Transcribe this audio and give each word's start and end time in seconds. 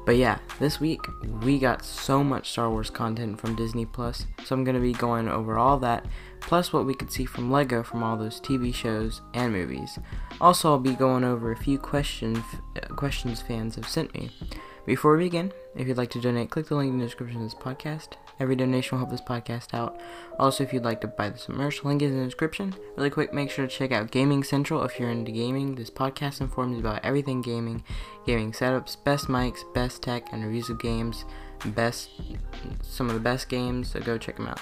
But 0.06 0.18
yeah, 0.18 0.38
this 0.60 0.80
week 0.80 1.02
we 1.42 1.58
got 1.58 1.84
so 1.84 2.24
much 2.24 2.52
Star 2.52 2.70
Wars 2.70 2.92
content 2.92 3.42
from 3.42 3.56
Disney 3.56 3.88
Plus, 3.88 4.28
so 4.44 4.54
I'm 4.54 4.64
going 4.64 4.76
to 4.76 4.82
be 4.82 4.94
going 4.94 5.28
over 5.28 5.58
all 5.58 5.80
that, 5.80 6.06
plus 6.42 6.72
what 6.72 6.86
we 6.86 6.94
could 6.94 7.12
see 7.12 7.26
from 7.26 7.52
LEGO 7.52 7.82
from 7.82 8.04
all 8.04 8.16
those 8.16 8.40
TV 8.40 8.74
shows 8.74 9.22
and 9.34 9.52
movies. 9.52 9.98
Also, 10.40 10.70
I'll 10.70 10.80
be 10.80 10.94
going 10.94 11.24
over 11.24 11.52
a 11.52 11.58
few 11.58 11.80
question, 11.80 12.44
uh, 12.76 12.94
questions 12.94 13.42
fans 13.42 13.76
have 13.76 13.88
sent 13.88 14.14
me. 14.14 14.30
Before 14.86 15.18
we 15.18 15.24
begin, 15.24 15.52
if 15.76 15.88
you'd 15.88 15.98
like 15.98 16.12
to 16.12 16.22
donate, 16.22 16.52
click 16.52 16.68
the 16.68 16.76
link 16.76 16.92
in 16.92 17.00
the 17.00 17.06
description 17.06 17.38
of 17.38 17.44
this 17.44 17.56
podcast. 17.56 18.10
Every 18.40 18.56
donation 18.56 18.98
will 18.98 19.06
help 19.06 19.12
this 19.12 19.22
podcast 19.22 19.74
out. 19.74 20.00
Also, 20.38 20.64
if 20.64 20.74
you'd 20.74 20.84
like 20.84 21.02
to 21.02 21.08
buy 21.08 21.30
this 21.30 21.48
merch, 21.48 21.84
link 21.84 22.02
is 22.02 22.12
in 22.12 22.20
the 22.20 22.26
description. 22.26 22.76
Really 22.98 23.10
quick, 23.10 23.34
make 23.34 23.50
sure 23.50 23.66
to 23.66 23.74
check 23.74 23.92
out 23.92 24.12
Gaming 24.12 24.44
Central 24.44 24.84
if 24.84 25.00
you're 25.00 25.10
into 25.10 25.32
gaming. 25.32 25.76
This 25.76 25.90
podcast 25.90 26.42
informs 26.42 26.74
you 26.74 26.80
about 26.80 27.04
everything 27.06 27.42
gaming, 27.42 27.84
gaming 28.26 28.52
setups, 28.52 29.02
best 29.04 29.28
mics, 29.28 29.62
best 29.74 30.02
tech, 30.02 30.32
and 30.34 30.44
reviews 30.44 30.70
of 30.70 30.80
games, 30.80 31.24
best 31.68 32.10
some 32.82 33.08
of 33.08 33.14
the 33.14 33.22
best 33.22 33.48
games. 33.48 33.92
So 33.92 34.02
go 34.02 34.18
check 34.18 34.38
them 34.38 34.48
out. 34.48 34.62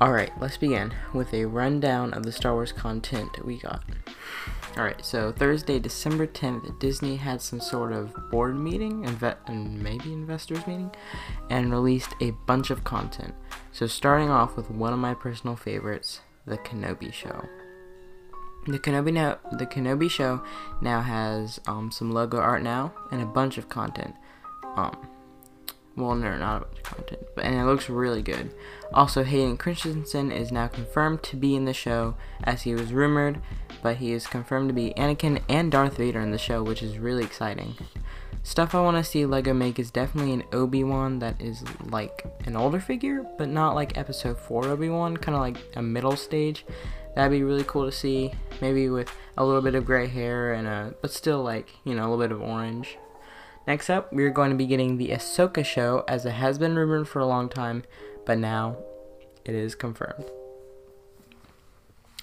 Alright, 0.00 0.30
let's 0.40 0.56
begin 0.56 0.94
with 1.12 1.34
a 1.34 1.44
rundown 1.44 2.14
of 2.14 2.22
the 2.22 2.32
Star 2.32 2.54
Wars 2.54 2.72
content 2.72 3.44
we 3.44 3.58
got. 3.58 3.82
Alright, 4.78 5.04
so 5.04 5.32
Thursday, 5.32 5.80
December 5.80 6.24
10th, 6.24 6.78
Disney 6.78 7.16
had 7.16 7.42
some 7.42 7.60
sort 7.60 7.92
of 7.92 8.14
board 8.30 8.56
meeting, 8.56 9.02
inve- 9.02 9.36
and 9.46 9.82
maybe 9.82 10.12
investors 10.12 10.64
meeting, 10.68 10.92
and 11.50 11.72
released 11.72 12.14
a 12.20 12.30
bunch 12.46 12.70
of 12.70 12.84
content. 12.84 13.34
So, 13.72 13.88
starting 13.88 14.30
off 14.30 14.56
with 14.56 14.70
one 14.70 14.92
of 14.92 15.00
my 15.00 15.14
personal 15.14 15.56
favorites, 15.56 16.20
The 16.46 16.58
Kenobi 16.58 17.12
Show. 17.12 17.44
The 18.68 18.78
Kenobi, 18.78 19.12
no- 19.12 19.38
the 19.50 19.66
Kenobi 19.66 20.08
Show 20.08 20.44
now 20.80 21.00
has 21.00 21.60
um, 21.66 21.90
some 21.90 22.12
logo 22.12 22.38
art 22.38 22.62
now 22.62 22.92
and 23.10 23.20
a 23.20 23.26
bunch 23.26 23.58
of 23.58 23.68
content. 23.68 24.14
Um, 24.76 24.96
well, 25.98 26.14
no, 26.14 26.36
not 26.38 26.62
a 26.62 26.64
bunch 26.64 26.78
of 26.78 26.82
content, 26.84 27.26
but 27.34 27.44
and 27.44 27.54
it 27.54 27.64
looks 27.64 27.88
really 27.88 28.22
good. 28.22 28.50
Also, 28.92 29.24
Hayden 29.24 29.56
Christensen 29.56 30.30
is 30.32 30.52
now 30.52 30.68
confirmed 30.68 31.22
to 31.24 31.36
be 31.36 31.54
in 31.54 31.64
the 31.64 31.74
show, 31.74 32.14
as 32.44 32.62
he 32.62 32.74
was 32.74 32.92
rumored, 32.92 33.40
but 33.82 33.96
he 33.96 34.12
is 34.12 34.26
confirmed 34.26 34.68
to 34.68 34.74
be 34.74 34.94
Anakin 34.96 35.42
and 35.48 35.70
Darth 35.70 35.96
Vader 35.96 36.20
in 36.20 36.30
the 36.30 36.38
show, 36.38 36.62
which 36.62 36.82
is 36.82 36.98
really 36.98 37.24
exciting. 37.24 37.74
Stuff 38.42 38.74
I 38.74 38.80
want 38.80 38.96
to 38.96 39.04
see 39.04 39.26
LEGO 39.26 39.52
make 39.52 39.78
is 39.78 39.90
definitely 39.90 40.32
an 40.32 40.44
Obi 40.52 40.82
Wan 40.82 41.18
that 41.18 41.40
is 41.40 41.62
like 41.90 42.24
an 42.46 42.56
older 42.56 42.80
figure, 42.80 43.26
but 43.36 43.48
not 43.48 43.74
like 43.74 43.98
Episode 43.98 44.38
4 44.38 44.68
Obi 44.68 44.88
Wan, 44.88 45.16
kind 45.16 45.34
of 45.34 45.42
like 45.42 45.58
a 45.76 45.82
middle 45.82 46.16
stage. 46.16 46.64
That'd 47.14 47.32
be 47.32 47.42
really 47.42 47.64
cool 47.64 47.84
to 47.84 47.92
see, 47.92 48.32
maybe 48.60 48.88
with 48.88 49.12
a 49.36 49.44
little 49.44 49.60
bit 49.60 49.74
of 49.74 49.84
gray 49.84 50.06
hair 50.06 50.54
and 50.54 50.66
a, 50.66 50.94
but 51.02 51.10
still 51.10 51.42
like 51.42 51.68
you 51.84 51.94
know 51.94 52.02
a 52.02 52.08
little 52.08 52.18
bit 52.18 52.32
of 52.32 52.40
orange. 52.40 52.96
Next 53.68 53.90
up, 53.90 54.10
we're 54.14 54.30
going 54.30 54.48
to 54.48 54.56
be 54.56 54.64
getting 54.64 54.96
the 54.96 55.10
Ahsoka 55.10 55.62
show, 55.62 56.02
as 56.08 56.24
it 56.24 56.30
has 56.30 56.58
been 56.58 56.74
rumored 56.74 57.06
for 57.06 57.18
a 57.18 57.26
long 57.26 57.50
time, 57.50 57.84
but 58.24 58.38
now 58.38 58.78
it 59.44 59.54
is 59.54 59.74
confirmed. 59.74 60.24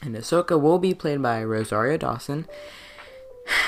And 0.01 0.16
Ahsoka 0.16 0.59
will 0.59 0.79
be 0.79 0.95
played 0.95 1.21
by 1.21 1.43
Rosario 1.43 1.97
Dawson, 1.97 2.47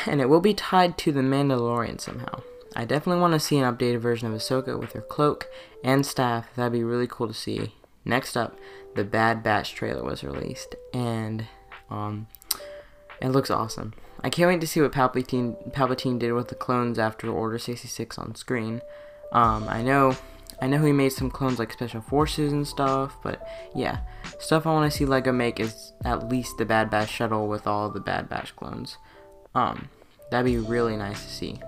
and 0.08 0.20
it 0.20 0.28
will 0.28 0.42
be 0.42 0.56
tied 0.56 0.98
to 0.98 1.12
The 1.12 1.22
Mandalorian 1.22 2.02
somehow. 2.02 2.42
I 2.76 2.86
definitely 2.86 3.22
want 3.22 3.34
to 3.34 3.40
see 3.40 3.60
an 3.60 3.72
updated 3.72 4.00
version 4.00 4.28
of 4.28 4.34
Ahsoka 4.34 4.80
with 4.80 4.94
her 4.94 5.02
cloak 5.02 5.48
and 5.84 6.04
staff. 6.04 6.48
That'd 6.56 6.74
be 6.74 6.84
really 6.84 7.08
cool 7.08 7.28
to 7.28 7.34
see. 7.36 7.76
Next 8.04 8.36
up, 8.36 8.58
the 8.96 9.04
Bad 9.04 9.44
Batch 9.44 9.76
trailer 9.76 10.04
was 10.04 10.24
released, 10.24 10.74
and 10.96 11.46
um, 11.92 12.26
it 13.22 13.30
looks 13.30 13.50
awesome. 13.50 13.94
I 14.22 14.30
can't 14.30 14.50
wait 14.50 14.62
to 14.62 14.68
see 14.68 14.82
what 14.82 14.92
Palpatine 14.92 15.72
Palpatine 15.72 16.20
did 16.20 16.34
with 16.34 16.48
the 16.48 16.56
clones 16.56 16.98
after 17.00 17.30
Order 17.30 17.60
66 17.60 18.18
on 18.18 18.36
screen. 18.36 18.82
Um, 19.32 19.68
I 19.68 19.82
know, 19.82 20.16
I 20.62 20.68
know 20.68 20.84
he 20.84 20.92
made 20.92 21.12
some 21.12 21.30
clones 21.30 21.60
like 21.60 21.74
Special 21.74 22.02
Forces 22.02 22.52
and 22.52 22.68
stuff, 22.68 23.18
but 23.24 23.48
yeah, 23.76 24.00
stuff 24.40 24.66
I 24.66 24.72
want 24.72 24.92
to 24.92 24.98
see 24.98 25.06
Lego 25.06 25.32
make 25.32 25.60
is 25.60 25.94
at 26.04 26.30
least 26.30 26.58
the 26.58 26.66
Bad 26.66 26.90
Batch 26.90 27.10
shuttle 27.10 27.48
with 27.48 27.68
all 27.68 27.90
the 27.90 28.00
Bad 28.00 28.30
Batch 28.30 28.56
clones. 28.56 28.98
Um, 29.54 29.90
that'd 30.32 30.46
be 30.46 30.58
really 30.58 30.96
nice 30.96 31.24
to 31.24 31.30
see. 31.30 31.60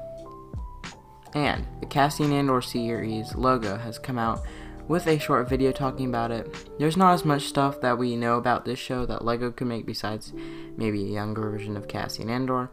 And 1.36 1.68
the 1.80 1.86
Cassian 1.86 2.31
Andor 2.31 2.62
series 2.62 3.36
logo 3.36 3.78
has 3.78 4.00
come 4.00 4.18
out 4.18 4.42
with 4.90 5.08
a 5.08 5.20
short 5.20 5.48
video 5.48 5.72
talking 5.72 6.08
about 6.10 6.32
it. 6.32 6.54
There's 6.80 6.98
not 6.98 7.14
as 7.14 7.24
much 7.24 7.44
stuff 7.44 7.80
that 7.80 7.98
we 7.98 8.18
know 8.18 8.38
about 8.38 8.66
this 8.66 8.80
show 8.80 9.06
that 9.06 9.24
LEGO 9.24 9.52
could 9.52 9.68
make 9.68 9.86
besides 9.86 10.34
maybe 10.76 11.04
a 11.04 11.14
younger 11.14 11.50
version 11.50 11.78
of 11.78 11.88
Cassian 11.88 12.30
Andor, 12.30 12.72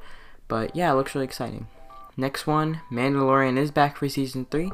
but 0.48 0.74
yeah, 0.74 0.90
it 0.90 0.94
looks 0.94 1.14
really 1.14 1.26
exciting. 1.26 1.68
Next 2.16 2.46
one, 2.46 2.80
Mandalorian 2.90 3.58
is 3.58 3.70
back 3.70 3.98
for 3.98 4.08
season 4.08 4.46
3 4.50 4.72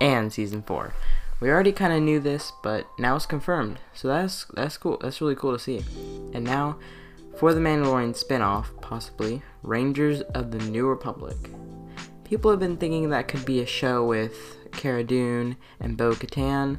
and 0.00 0.32
season 0.32 0.62
4. 0.62 0.94
We 1.40 1.50
already 1.50 1.72
kind 1.72 1.92
of 1.92 2.02
knew 2.02 2.18
this, 2.18 2.52
but 2.62 2.86
now 2.98 3.14
it's 3.16 3.26
confirmed. 3.26 3.78
So 3.92 4.08
that's 4.08 4.46
that's 4.54 4.78
cool. 4.78 4.96
That's 5.02 5.20
really 5.20 5.34
cool 5.34 5.52
to 5.52 5.58
see. 5.58 5.84
And 6.32 6.42
now 6.42 6.78
for 7.36 7.52
the 7.52 7.60
Mandalorian 7.60 8.16
spin-off, 8.16 8.72
possibly 8.80 9.42
Rangers 9.62 10.22
of 10.22 10.50
the 10.50 10.58
New 10.58 10.88
Republic. 10.88 11.36
People 12.24 12.50
have 12.50 12.60
been 12.60 12.78
thinking 12.78 13.10
that 13.10 13.28
could 13.28 13.44
be 13.44 13.60
a 13.60 13.66
show 13.66 14.02
with 14.02 14.55
Cara 14.76 15.04
Dune 15.04 15.56
and 15.80 15.96
Bo 15.96 16.12
Katan, 16.12 16.78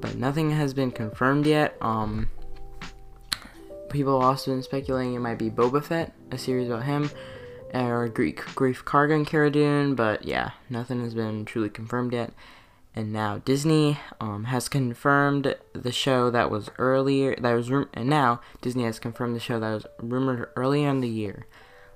but 0.00 0.14
nothing 0.16 0.50
has 0.50 0.74
been 0.74 0.90
confirmed 0.90 1.46
yet. 1.46 1.76
Um, 1.80 2.28
people 3.90 4.20
have 4.20 4.28
also 4.28 4.52
been 4.52 4.62
speculating 4.62 5.14
it 5.14 5.20
might 5.20 5.38
be 5.38 5.50
Boba 5.50 5.82
Fett, 5.82 6.12
a 6.30 6.38
series 6.38 6.68
about 6.68 6.84
him, 6.84 7.10
or 7.74 8.08
Greek 8.08 8.40
Greef 8.40 8.84
Karga 8.84 9.14
and 9.14 9.26
Cara 9.26 9.50
Dune, 9.50 9.94
but 9.94 10.24
yeah, 10.24 10.52
nothing 10.68 11.02
has 11.02 11.14
been 11.14 11.44
truly 11.44 11.70
confirmed 11.70 12.12
yet. 12.12 12.32
And 12.94 13.10
now 13.12 13.38
Disney 13.38 13.98
um, 14.20 14.44
has 14.44 14.68
confirmed 14.68 15.56
the 15.72 15.92
show 15.92 16.30
that 16.30 16.50
was 16.50 16.68
earlier 16.78 17.34
that 17.36 17.52
was 17.54 17.70
and 17.70 18.08
now 18.08 18.42
Disney 18.60 18.84
has 18.84 18.98
confirmed 18.98 19.34
the 19.34 19.40
show 19.40 19.58
that 19.58 19.72
was 19.72 19.86
rumored 19.98 20.50
earlier 20.56 20.90
in 20.90 21.00
the 21.00 21.08
year, 21.08 21.46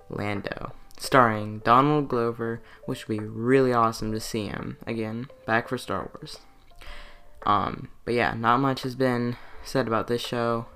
Lando 0.09 0.73
starring 0.99 1.61
Donald 1.61 2.09
Glover, 2.09 2.63
which 2.85 3.07
would 3.07 3.19
be 3.19 3.25
really 3.25 3.73
awesome 3.73 4.13
to 4.13 4.21
see 4.21 4.47
him 4.47 4.79
again 4.87 5.29
back 5.47 5.69
for 5.69 5.79
Star 5.79 6.11
Wars. 6.15 6.39
Um, 7.45 7.89
but 8.05 8.15
yeah, 8.15 8.35
not 8.35 8.59
much 8.59 8.83
has 8.83 8.95
been 8.95 9.37
said 9.63 9.87
about 9.87 10.09
this 10.09 10.25
show, 10.25 10.67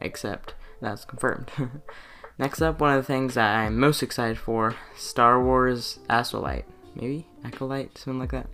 except 0.00 0.54
that's 0.80 1.04
confirmed. 1.04 1.50
Next 2.38 2.62
up, 2.62 2.80
one 2.80 2.94
of 2.94 3.02
the 3.02 3.06
things 3.06 3.34
that 3.34 3.56
I'm 3.56 3.78
most 3.78 4.02
excited 4.02 4.38
for: 4.38 4.76
Star 4.96 5.42
Wars 5.42 5.98
Acolyte, 6.08 6.66
maybe 6.94 7.26
Acolyte, 7.44 7.96
something 7.98 8.20
like 8.20 8.32
that. 8.32 8.48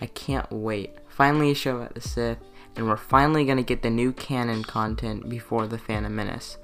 I 0.00 0.06
can't 0.06 0.50
wait. 0.50 0.96
Finally, 1.08 1.50
a 1.50 1.54
show 1.54 1.82
at 1.82 1.94
the 1.94 2.00
Sith, 2.00 2.38
and 2.74 2.88
we're 2.88 2.96
finally 2.96 3.44
gonna 3.44 3.62
get 3.62 3.82
the 3.82 3.90
new 3.90 4.12
canon 4.12 4.64
content 4.64 5.28
before 5.28 5.66
the 5.66 5.78
Phantom 5.78 6.14
Menace. 6.14 6.56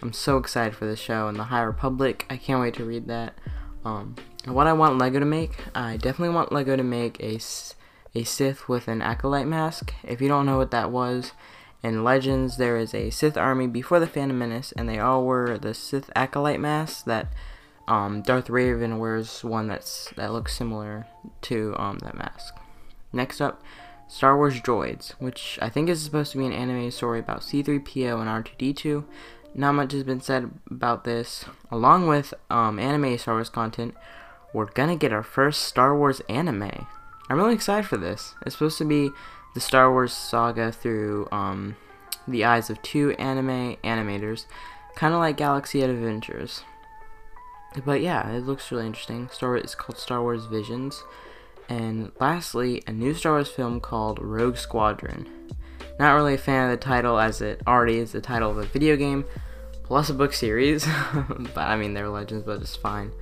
I'm 0.00 0.12
so 0.12 0.36
excited 0.36 0.74
for 0.74 0.86
this 0.86 0.98
show 0.98 1.28
and 1.28 1.38
the 1.38 1.44
High 1.44 1.62
Republic. 1.62 2.26
I 2.30 2.36
can't 2.36 2.60
wait 2.60 2.74
to 2.74 2.84
read 2.84 3.08
that. 3.08 3.34
Um, 3.84 4.16
what 4.46 4.66
I 4.66 4.72
want 4.72 4.98
Lego 4.98 5.18
to 5.18 5.26
make, 5.26 5.52
I 5.74 5.96
definitely 5.96 6.34
want 6.34 6.52
Lego 6.52 6.76
to 6.76 6.82
make 6.82 7.20
a, 7.20 7.38
a 8.14 8.24
Sith 8.24 8.68
with 8.68 8.88
an 8.88 9.02
Acolyte 9.02 9.46
mask. 9.46 9.94
If 10.04 10.20
you 10.20 10.28
don't 10.28 10.46
know 10.46 10.58
what 10.58 10.70
that 10.70 10.90
was, 10.90 11.32
in 11.82 12.04
Legends 12.04 12.58
there 12.58 12.76
is 12.76 12.94
a 12.94 13.10
Sith 13.10 13.36
army 13.36 13.66
before 13.66 13.98
the 14.00 14.06
Phantom 14.06 14.38
Menace, 14.38 14.72
and 14.72 14.88
they 14.88 14.98
all 14.98 15.24
wear 15.26 15.58
the 15.58 15.74
Sith 15.74 16.10
Acolyte 16.14 16.60
mask 16.60 17.04
that 17.06 17.28
um, 17.88 18.22
Darth 18.22 18.46
Revan 18.46 18.98
wears 18.98 19.42
one 19.42 19.66
that's 19.66 20.10
that 20.16 20.32
looks 20.32 20.54
similar 20.54 21.06
to 21.42 21.74
um, 21.76 21.98
that 21.98 22.16
mask. 22.16 22.54
Next 23.12 23.40
up, 23.40 23.62
Star 24.06 24.36
Wars 24.36 24.60
Droids, 24.60 25.12
which 25.18 25.58
I 25.60 25.68
think 25.68 25.88
is 25.88 26.02
supposed 26.02 26.32
to 26.32 26.38
be 26.38 26.46
an 26.46 26.52
anime 26.52 26.90
story 26.90 27.18
about 27.18 27.40
C3PO 27.40 28.20
and 28.20 28.44
R2D2. 28.44 29.04
Not 29.54 29.72
much 29.72 29.92
has 29.92 30.02
been 30.02 30.20
said 30.20 30.50
about 30.70 31.04
this. 31.04 31.44
Along 31.70 32.06
with 32.06 32.32
um, 32.50 32.78
anime 32.78 33.18
Star 33.18 33.34
Wars 33.34 33.50
content, 33.50 33.94
we're 34.52 34.66
gonna 34.66 34.96
get 34.96 35.12
our 35.12 35.22
first 35.22 35.62
Star 35.62 35.96
Wars 35.96 36.20
anime. 36.28 36.86
I'm 37.28 37.36
really 37.36 37.54
excited 37.54 37.86
for 37.86 37.96
this. 37.96 38.34
It's 38.44 38.54
supposed 38.54 38.78
to 38.78 38.84
be 38.84 39.10
the 39.54 39.60
Star 39.60 39.90
Wars 39.90 40.12
saga 40.12 40.72
through 40.72 41.28
um, 41.30 41.76
the 42.26 42.44
eyes 42.44 42.70
of 42.70 42.80
two 42.82 43.12
anime 43.12 43.76
animators, 43.84 44.46
kind 44.94 45.14
of 45.14 45.20
like 45.20 45.36
Galaxy 45.36 45.82
Adventures. 45.82 46.64
But 47.84 48.00
yeah, 48.00 48.30
it 48.30 48.44
looks 48.44 48.70
really 48.70 48.86
interesting. 48.86 49.28
Star 49.30 49.56
it's 49.56 49.74
called 49.74 49.98
Star 49.98 50.20
Wars 50.22 50.46
Visions. 50.46 51.02
And 51.68 52.12
lastly, 52.20 52.82
a 52.86 52.92
new 52.92 53.14
Star 53.14 53.32
Wars 53.32 53.48
film 53.48 53.80
called 53.80 54.18
Rogue 54.20 54.56
Squadron. 54.56 55.28
Not 55.98 56.14
really 56.14 56.34
a 56.34 56.38
fan 56.38 56.70
of 56.70 56.78
the 56.78 56.84
title 56.84 57.18
as 57.18 57.40
it 57.40 57.60
already 57.66 57.98
is 57.98 58.12
the 58.12 58.20
title 58.20 58.50
of 58.50 58.58
a 58.58 58.64
video 58.64 58.96
game. 58.96 59.24
plus 59.84 60.08
a 60.08 60.14
book 60.14 60.32
series. 60.32 60.86
but 61.54 61.68
I 61.68 61.76
mean, 61.76 61.94
they're 61.94 62.08
legends, 62.08 62.44
but 62.44 62.60
it's 62.60 62.76
fine. 62.76 63.12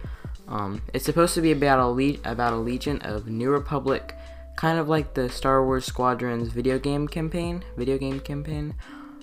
Um, 0.48 0.82
it's 0.92 1.04
supposed 1.04 1.34
to 1.34 1.40
be 1.40 1.52
about 1.52 1.78
a 1.78 1.86
le- 1.86 2.18
about 2.24 2.52
a 2.52 2.56
legion 2.56 3.00
of 3.02 3.28
New 3.28 3.50
Republic, 3.50 4.16
kind 4.56 4.78
of 4.78 4.88
like 4.88 5.14
the 5.14 5.28
Star 5.28 5.64
Wars 5.64 5.84
Squadrons 5.84 6.48
video 6.48 6.78
game 6.78 7.06
campaign, 7.06 7.64
video 7.76 7.98
game 7.98 8.20
campaign 8.20 8.74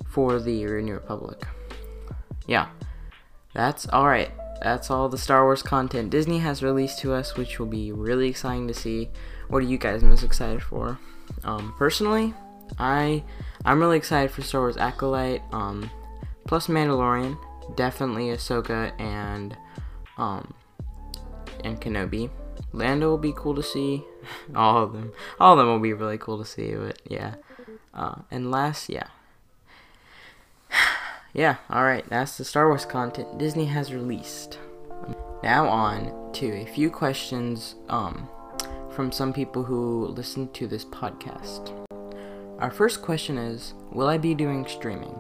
for 0.09 0.39
the 0.39 0.63
New 0.63 0.93
Republic. 0.93 1.45
Yeah, 2.47 2.67
that's 3.53 3.87
all 3.89 4.07
right. 4.07 4.31
That's 4.61 4.89
all 4.89 5.09
the 5.09 5.17
Star 5.17 5.43
Wars 5.43 5.61
content 5.61 6.09
Disney 6.09 6.39
has 6.39 6.63
released 6.63 6.99
to 6.99 7.13
us, 7.13 7.35
which 7.35 7.59
will 7.59 7.67
be 7.67 7.91
really 7.91 8.29
exciting 8.29 8.67
to 8.69 8.73
see. 8.73 9.09
What 9.49 9.59
are 9.59 9.67
you 9.67 9.77
guys 9.77 10.03
most 10.03 10.23
excited 10.23 10.63
for? 10.63 10.97
Um, 11.43 11.73
personally, 11.77 12.33
I 12.79 13.23
I'm 13.65 13.79
really 13.79 13.97
excited 13.97 14.31
for 14.31 14.41
Star 14.41 14.61
Wars 14.61 14.77
Acolyte, 14.77 15.41
um, 15.51 15.89
plus 16.45 16.67
Mandalorian, 16.67 17.37
definitely 17.75 18.27
Ahsoka 18.27 18.97
and 18.99 19.57
um, 20.17 20.53
and 21.63 21.79
Kenobi. 21.81 22.29
Lando 22.73 23.09
will 23.09 23.17
be 23.17 23.33
cool 23.35 23.55
to 23.55 23.63
see. 23.63 24.03
all 24.55 24.83
of 24.83 24.93
them, 24.93 25.11
all 25.39 25.53
of 25.53 25.59
them 25.59 25.67
will 25.67 25.79
be 25.79 25.93
really 25.93 26.17
cool 26.17 26.37
to 26.37 26.45
see. 26.45 26.73
But 26.75 27.01
yeah, 27.05 27.35
uh, 27.93 28.21
and 28.31 28.51
last, 28.51 28.89
yeah, 28.89 29.07
yeah. 31.33 31.57
All 31.69 31.83
right, 31.83 32.07
that's 32.09 32.37
the 32.37 32.45
Star 32.45 32.67
Wars 32.67 32.85
content 32.85 33.37
Disney 33.37 33.65
has 33.65 33.93
released. 33.93 34.59
Now 35.43 35.67
on 35.67 36.31
to 36.33 36.47
a 36.47 36.65
few 36.65 36.89
questions 36.89 37.75
um, 37.89 38.27
from 38.91 39.11
some 39.11 39.33
people 39.33 39.63
who 39.63 40.07
listen 40.07 40.51
to 40.53 40.67
this 40.67 40.85
podcast. 40.85 41.73
Our 42.59 42.71
first 42.71 43.03
question 43.03 43.37
is, 43.37 43.75
will 43.91 44.07
I 44.07 44.17
be 44.17 44.33
doing 44.33 44.65
streaming? 44.65 45.15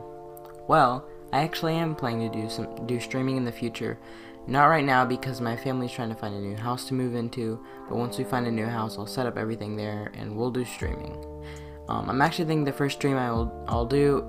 Well, 0.67 1.07
I 1.31 1.43
actually 1.43 1.75
am 1.75 1.93
planning 1.93 2.31
to 2.31 2.41
do 2.41 2.49
some 2.49 2.87
do 2.87 2.99
streaming 2.99 3.37
in 3.37 3.45
the 3.45 3.51
future. 3.51 3.99
Not 4.47 4.65
right 4.65 4.83
now 4.83 5.05
because 5.05 5.39
my 5.39 5.55
family's 5.55 5.91
trying 5.91 6.09
to 6.09 6.15
find 6.15 6.33
a 6.33 6.39
new 6.39 6.55
house 6.55 6.87
to 6.87 6.95
move 6.95 7.13
into, 7.13 7.63
but 7.87 7.97
once 7.97 8.17
we 8.17 8.23
find 8.23 8.47
a 8.47 8.51
new 8.51 8.65
house, 8.65 8.97
I'll 8.97 9.05
set 9.05 9.27
up 9.27 9.37
everything 9.37 9.75
there 9.75 10.11
and 10.15 10.35
we'll 10.35 10.49
do 10.49 10.65
streaming. 10.65 11.15
Um, 11.87 12.09
I'm 12.09 12.21
actually 12.23 12.45
thinking 12.45 12.65
the 12.65 12.73
first 12.73 12.97
stream 12.97 13.17
I 13.17 13.29
will 13.31 13.65
I'll 13.67 13.85
do 13.85 14.23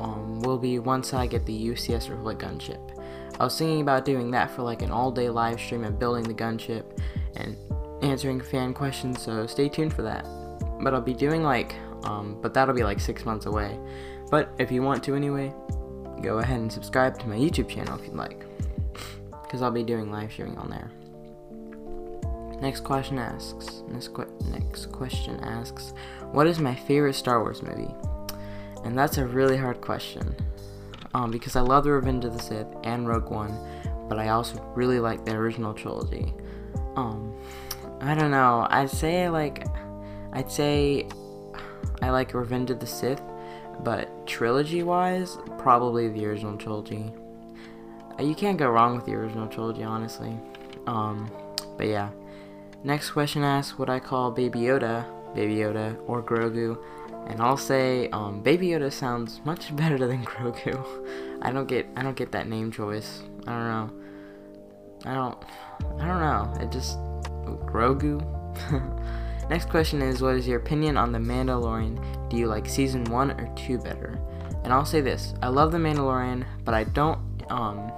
um, 0.00 0.40
will 0.40 0.58
be 0.58 0.78
once 0.78 1.12
I 1.12 1.26
get 1.26 1.44
the 1.44 1.66
UCS 1.68 2.08
Republic 2.08 2.38
gunship. 2.38 2.80
I 3.38 3.44
was 3.44 3.58
thinking 3.58 3.82
about 3.82 4.06
doing 4.06 4.30
that 4.30 4.50
for 4.50 4.62
like 4.62 4.80
an 4.80 4.90
all-day 4.90 5.28
live 5.28 5.60
stream 5.60 5.84
of 5.84 5.98
building 5.98 6.22
the 6.22 6.34
gunship 6.34 6.84
and 7.36 7.58
answering 8.02 8.40
fan 8.40 8.72
questions, 8.72 9.20
so 9.20 9.46
stay 9.46 9.68
tuned 9.68 9.92
for 9.92 10.02
that. 10.02 10.24
But 10.80 10.94
I'll 10.94 11.02
be 11.02 11.14
doing 11.14 11.42
like 11.42 11.74
um, 12.04 12.38
but 12.40 12.54
that'll 12.54 12.74
be 12.74 12.84
like 12.84 13.00
six 13.00 13.24
months 13.24 13.46
away. 13.46 13.78
But 14.30 14.54
if 14.58 14.70
you 14.70 14.82
want 14.82 15.02
to 15.04 15.14
anyway, 15.14 15.52
go 16.22 16.38
ahead 16.38 16.58
and 16.58 16.72
subscribe 16.72 17.18
to 17.18 17.28
my 17.28 17.36
YouTube 17.36 17.68
channel 17.68 17.98
if 17.98 18.06
you'd 18.06 18.14
like, 18.14 18.44
because 19.42 19.62
I'll 19.62 19.70
be 19.70 19.82
doing 19.82 20.10
live 20.10 20.32
streaming 20.32 20.58
on 20.58 20.70
there. 20.70 20.90
Next 22.60 22.80
question 22.80 23.18
asks. 23.18 23.82
Next, 23.88 24.14
que- 24.14 24.32
next 24.50 24.90
question 24.92 25.38
asks, 25.40 25.92
what 26.32 26.46
is 26.46 26.58
my 26.58 26.74
favorite 26.74 27.14
Star 27.14 27.42
Wars 27.42 27.62
movie? 27.62 27.92
And 28.84 28.96
that's 28.96 29.18
a 29.18 29.26
really 29.26 29.56
hard 29.56 29.80
question, 29.80 30.34
um, 31.14 31.30
because 31.30 31.56
I 31.56 31.60
love 31.60 31.84
the 31.84 31.92
Revenge 31.92 32.24
of 32.24 32.32
the 32.32 32.42
Sith 32.42 32.66
and 32.84 33.06
Rogue 33.06 33.30
One, 33.30 33.56
but 34.08 34.18
I 34.18 34.28
also 34.28 34.60
really 34.74 35.00
like 35.00 35.24
the 35.24 35.32
original 35.32 35.74
trilogy. 35.74 36.32
Um, 36.96 37.34
I 38.00 38.14
don't 38.14 38.30
know. 38.30 38.66
I'd 38.70 38.90
say 38.90 39.28
like, 39.28 39.66
I'd 40.32 40.50
say 40.50 41.08
I 42.02 42.10
like 42.10 42.34
Revenge 42.34 42.70
of 42.70 42.80
the 42.80 42.86
Sith, 42.86 43.22
but 43.80 44.26
trilogy 44.26 44.82
wise, 44.82 45.38
probably 45.58 46.08
the 46.08 46.26
original 46.26 46.56
trilogy. 46.56 47.12
Uh, 48.18 48.22
you 48.22 48.34
can't 48.34 48.58
go 48.58 48.68
wrong 48.70 48.96
with 48.96 49.06
the 49.06 49.14
original 49.14 49.48
trilogy, 49.48 49.82
honestly. 49.82 50.36
Um, 50.86 51.30
but 51.76 51.86
yeah. 51.86 52.10
Next 52.84 53.12
question 53.12 53.42
asks 53.42 53.78
what 53.78 53.88
I 53.88 53.98
call 53.98 54.30
Baby 54.30 54.60
Yoda, 54.60 55.06
Baby 55.34 55.56
Yoda, 55.56 55.96
or 56.06 56.22
Grogu, 56.22 56.78
and 57.28 57.40
I'll 57.40 57.56
say 57.56 58.10
um, 58.10 58.42
Baby 58.42 58.68
Yoda 58.68 58.92
sounds 58.92 59.40
much 59.44 59.74
better 59.76 60.06
than 60.06 60.24
Grogu. 60.24 61.38
I 61.42 61.50
don't 61.50 61.66
get 61.66 61.86
I 61.96 62.02
don't 62.02 62.16
get 62.16 62.32
that 62.32 62.46
name 62.48 62.70
choice. 62.70 63.22
I 63.46 63.52
don't 63.52 63.68
know. 63.68 63.90
I 65.06 65.14
don't 65.14 65.44
I 66.00 66.06
don't 66.06 66.20
know. 66.20 66.52
It 66.60 66.70
just 66.70 66.98
Grogu. 67.66 68.20
Next 69.50 69.68
question 69.68 70.02
is 70.02 70.22
What 70.22 70.36
is 70.36 70.46
your 70.46 70.58
opinion 70.58 70.96
on 70.96 71.12
The 71.12 71.18
Mandalorian? 71.18 72.28
Do 72.28 72.36
you 72.36 72.46
like 72.46 72.68
season 72.68 73.04
1 73.04 73.30
or 73.32 73.54
2 73.56 73.78
better? 73.78 74.18
And 74.64 74.72
I'll 74.72 74.86
say 74.86 75.00
this 75.00 75.34
I 75.42 75.48
love 75.48 75.72
The 75.72 75.78
Mandalorian, 75.78 76.44
but 76.64 76.74
I 76.74 76.84
don't, 76.84 77.18
um, 77.50 77.92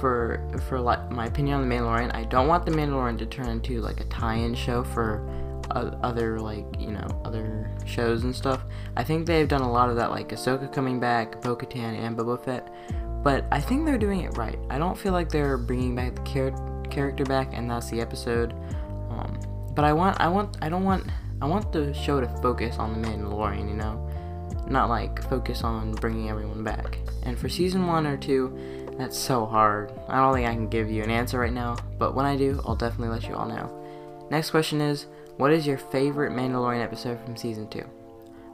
for 0.00 0.40
for 0.68 0.80
like 0.80 1.10
my 1.10 1.26
opinion 1.26 1.60
on 1.60 1.68
the 1.68 1.74
Mandalorian, 1.74 2.14
I 2.14 2.24
don't 2.24 2.48
want 2.48 2.64
the 2.64 2.72
Mandalorian 2.72 3.18
to 3.18 3.26
turn 3.26 3.48
into 3.48 3.80
like 3.80 4.00
a 4.00 4.04
tie-in 4.04 4.54
show 4.54 4.82
for 4.82 5.28
uh, 5.72 5.96
other 6.02 6.40
like 6.40 6.64
you 6.78 6.90
know 6.90 7.06
other 7.24 7.70
shows 7.84 8.24
and 8.24 8.34
stuff. 8.34 8.62
I 8.96 9.04
think 9.04 9.26
they've 9.26 9.48
done 9.48 9.60
a 9.60 9.70
lot 9.70 9.90
of 9.90 9.96
that, 9.96 10.10
like 10.10 10.30
Ahsoka 10.30 10.72
coming 10.72 10.98
back, 10.98 11.40
Bo-Katan, 11.42 11.98
and 11.98 12.16
Boba 12.16 12.42
Fett. 12.42 12.72
But 13.22 13.44
I 13.52 13.60
think 13.60 13.84
they're 13.84 13.98
doing 13.98 14.20
it 14.20 14.36
right. 14.36 14.58
I 14.70 14.78
don't 14.78 14.96
feel 14.96 15.12
like 15.12 15.28
they're 15.28 15.58
bringing 15.58 15.94
back 15.94 16.14
the 16.16 16.22
char- 16.22 16.82
character 16.90 17.24
back, 17.24 17.50
and 17.52 17.70
that's 17.70 17.90
the 17.90 18.00
episode. 18.00 18.54
But 19.74 19.84
I 19.84 19.92
want, 19.92 20.20
I 20.20 20.28
want, 20.28 20.56
I 20.62 20.68
don't 20.68 20.84
want, 20.84 21.06
I 21.40 21.46
want 21.46 21.72
the 21.72 21.94
show 21.94 22.20
to 22.20 22.28
focus 22.42 22.76
on 22.78 23.00
the 23.00 23.08
Mandalorian, 23.08 23.68
you 23.68 23.76
know, 23.76 24.08
not 24.68 24.88
like 24.88 25.22
focus 25.28 25.62
on 25.64 25.92
bringing 25.92 26.28
everyone 26.28 26.64
back. 26.64 26.98
And 27.22 27.38
for 27.38 27.48
season 27.48 27.86
one 27.86 28.06
or 28.06 28.16
two, 28.16 28.56
that's 28.98 29.18
so 29.18 29.46
hard. 29.46 29.92
I 30.08 30.16
don't 30.18 30.34
think 30.34 30.48
I 30.48 30.52
can 30.52 30.68
give 30.68 30.90
you 30.90 31.02
an 31.02 31.10
answer 31.10 31.38
right 31.38 31.52
now, 31.52 31.76
but 31.98 32.14
when 32.14 32.26
I 32.26 32.36
do, 32.36 32.60
I'll 32.66 32.76
definitely 32.76 33.14
let 33.14 33.28
you 33.28 33.34
all 33.34 33.48
know. 33.48 34.26
Next 34.30 34.50
question 34.50 34.80
is, 34.80 35.06
what 35.36 35.52
is 35.52 35.66
your 35.66 35.78
favorite 35.78 36.32
Mandalorian 36.32 36.82
episode 36.82 37.18
from 37.24 37.36
season 37.36 37.68
two? 37.68 37.84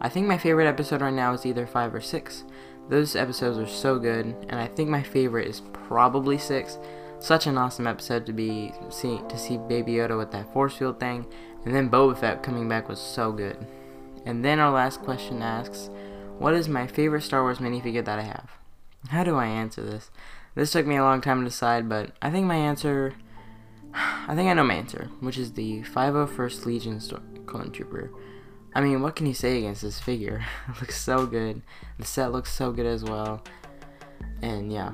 I 0.01 0.09
think 0.09 0.27
my 0.27 0.39
favorite 0.39 0.69
episode 0.69 1.01
right 1.01 1.13
now 1.13 1.33
is 1.33 1.45
either 1.47 1.67
five 1.67 1.95
or 1.95 2.01
six. 2.01 2.45
Those 2.89 3.17
episodes 3.17 3.59
are 3.59 3.67
so 3.67 3.99
good, 3.99 4.27
and 4.49 4.61
I 4.61 4.69
think 4.69 4.89
my 4.89 5.03
favorite 5.03 5.49
is 5.49 5.63
probably 5.73 6.39
six 6.39 6.79
such 7.19 7.47
an 7.47 7.59
awesome 7.59 7.87
episode 7.87 8.27
to 8.27 8.33
be 8.33 8.73
see 8.91 9.21
to 9.29 9.39
see 9.39 9.59
Baby 9.59 9.95
Yoda 9.95 10.17
with 10.17 10.31
that 10.33 10.53
force 10.53 10.77
field 10.77 11.01
thing, 11.01 11.27
and 11.65 11.75
then 11.75 11.91
Boba 11.91 12.19
Fett 12.19 12.43
coming 12.43 12.69
back 12.69 12.89
was 12.89 13.01
so 13.01 13.33
good. 13.33 13.67
And 14.25 14.45
then 14.45 14.59
our 14.59 14.73
last 14.73 15.03
question 15.03 15.43
asks, 15.43 15.91
"What 16.39 16.55
is 16.55 16.69
my 16.69 16.87
favorite 16.87 17.23
Star 17.23 17.43
Wars 17.43 17.59
minifigure 17.59 18.05
that 18.05 18.19
I 18.19 18.23
have?" 18.23 18.51
How 19.09 19.23
do 19.23 19.37
I 19.37 19.47
answer 19.47 19.83
this? 19.83 20.11
This 20.55 20.73
took 20.73 20.87
me 20.87 20.97
a 20.97 21.03
long 21.03 21.21
time 21.21 21.41
to 21.41 21.51
decide, 21.51 21.89
but 21.89 22.13
I 22.21 22.31
think 22.31 22.47
my 22.47 22.57
answer, 22.57 23.15
I 23.95 24.35
think 24.35 24.51
I 24.51 24.55
know 24.55 24.65
my 24.65 24.75
answer, 24.75 25.11
which 25.21 25.39
is 25.39 25.53
the 25.53 25.83
501st 25.83 26.65
Legion 26.67 27.01
Clone 27.47 27.71
Trooper. 27.71 28.11
I 28.75 28.81
mean, 28.81 29.01
what 29.01 29.17
can 29.17 29.27
you 29.27 29.35
say 29.35 29.59
against 29.59 29.83
this 29.83 30.01
figure? 30.01 30.45
it 30.69 30.81
looks 30.81 31.01
so 31.01 31.27
good. 31.27 31.63
The 31.99 32.05
set 32.05 32.33
looks 32.33 32.53
so 32.53 32.73
good 32.73 32.87
as 32.87 33.05
well. 33.05 33.43
And 34.43 34.73
yeah. 34.73 34.93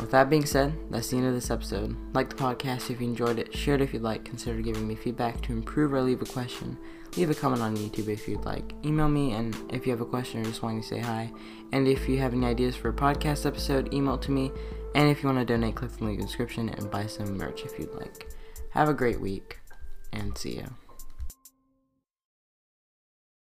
With 0.00 0.10
that 0.10 0.28
being 0.28 0.44
said, 0.44 0.74
that's 0.90 1.08
the 1.08 1.18
end 1.18 1.26
of 1.26 1.34
this 1.34 1.50
episode. 1.50 1.96
Like 2.14 2.28
the 2.28 2.34
podcast 2.34 2.90
if 2.90 3.00
you 3.00 3.06
enjoyed 3.06 3.38
it, 3.38 3.54
share 3.54 3.76
it 3.76 3.80
if 3.80 3.92
you'd 3.92 4.02
like, 4.02 4.24
consider 4.24 4.60
giving 4.60 4.88
me 4.88 4.96
feedback 4.96 5.40
to 5.42 5.52
improve 5.52 5.92
or 5.92 6.02
leave 6.02 6.20
a 6.20 6.26
question. 6.26 6.76
Leave 7.16 7.30
a 7.30 7.34
comment 7.34 7.62
on 7.62 7.76
YouTube 7.76 8.08
if 8.08 8.26
you'd 8.26 8.44
like. 8.44 8.74
Email 8.84 9.08
me 9.08 9.32
and 9.32 9.56
if 9.72 9.86
you 9.86 9.92
have 9.92 10.00
a 10.00 10.06
question 10.06 10.40
or 10.40 10.44
just 10.44 10.62
want 10.62 10.82
to 10.82 10.88
say 10.88 10.98
hi. 10.98 11.30
And 11.72 11.86
if 11.86 12.08
you 12.08 12.18
have 12.18 12.32
any 12.32 12.46
ideas 12.46 12.74
for 12.74 12.88
a 12.88 12.92
podcast 12.92 13.46
episode, 13.46 13.94
email 13.94 14.18
to 14.18 14.32
me. 14.32 14.50
And 14.96 15.08
if 15.08 15.22
you 15.22 15.28
want 15.28 15.38
to 15.38 15.44
donate, 15.44 15.76
click 15.76 15.92
the 15.92 16.04
link 16.04 16.18
in 16.18 16.20
the 16.22 16.26
description 16.26 16.70
and 16.70 16.90
buy 16.90 17.06
some 17.06 17.36
merch 17.36 17.62
if 17.64 17.78
you'd 17.78 17.94
like. 17.94 18.30
Have 18.70 18.88
a 18.88 18.94
great 18.94 19.20
week 19.20 19.60
and 20.12 20.36
see 20.36 20.56
ya. 20.56 20.66